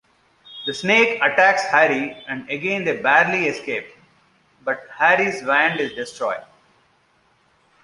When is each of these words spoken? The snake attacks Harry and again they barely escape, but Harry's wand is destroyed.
The 0.65 0.73
snake 0.73 1.17
attacks 1.21 1.63
Harry 1.65 2.17
and 2.27 2.49
again 2.49 2.85
they 2.85 2.99
barely 2.99 3.45
escape, 3.45 3.85
but 4.63 4.87
Harry's 4.97 5.43
wand 5.43 5.79
is 5.79 5.93
destroyed. 5.93 6.43